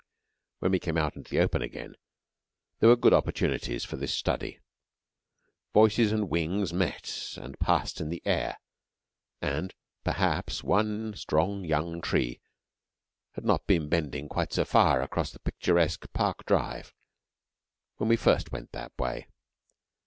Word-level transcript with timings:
When 0.57 0.71
we 0.71 0.79
came 0.79 0.97
out 0.97 1.15
into 1.15 1.29
the 1.29 1.37
open 1.37 1.61
again 1.61 1.95
there 2.79 2.89
were 2.89 2.95
good 2.95 3.13
opportunities 3.13 3.85
for 3.85 3.97
this 3.97 4.11
study. 4.11 4.59
Voices 5.75 6.11
and 6.11 6.27
wings 6.27 6.73
met 6.73 7.37
and 7.39 7.59
passed 7.59 8.01
in 8.01 8.09
the 8.09 8.23
air, 8.25 8.57
and, 9.43 9.75
perhaps, 10.03 10.63
one 10.63 11.13
strong 11.13 11.63
young 11.65 12.01
tree 12.01 12.41
had 13.33 13.45
not 13.45 13.67
been 13.67 13.89
bending 13.89 14.27
quite 14.27 14.53
so 14.53 14.65
far 14.65 15.03
across 15.03 15.31
the 15.31 15.37
picturesque 15.39 16.11
park 16.13 16.47
drive 16.47 16.95
when 17.97 18.09
we 18.09 18.15
first 18.15 18.51
went 18.51 18.71
that 18.71 18.97
way. 18.97 19.27